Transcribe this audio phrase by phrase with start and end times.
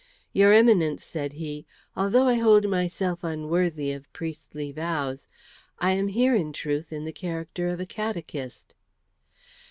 [0.33, 5.27] "Your Eminence," said he, "although I hold myself unworthy of priestly vows,
[5.77, 8.73] I am here in truth in the character of a catechist."